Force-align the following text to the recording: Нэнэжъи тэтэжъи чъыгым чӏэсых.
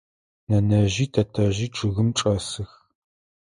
Нэнэжъи 0.49 1.05
тэтэжъи 1.13 1.67
чъыгым 1.75 2.09
чӏэсых. 2.17 2.71